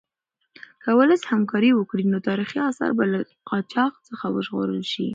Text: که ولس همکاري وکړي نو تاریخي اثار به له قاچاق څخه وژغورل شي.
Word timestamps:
که 0.83 0.89
ولس 0.99 1.21
همکاري 1.31 1.69
وکړي 1.73 2.03
نو 2.11 2.17
تاریخي 2.27 2.59
اثار 2.69 2.91
به 2.97 3.05
له 3.11 3.19
قاچاق 3.49 3.93
څخه 4.07 4.25
وژغورل 4.35 4.83
شي. 4.91 5.07